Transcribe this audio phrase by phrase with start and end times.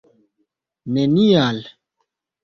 [0.93, 1.57] nenial